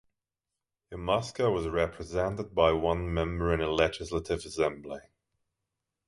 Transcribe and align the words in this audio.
Yamaska 0.91 1.53
was 1.53 1.67
represented 1.67 2.55
by 2.55 2.71
one 2.71 3.13
member 3.13 3.53
in 3.53 3.59
the 3.59 3.67
Legislative 3.69 4.43
Assembly. 4.45 5.01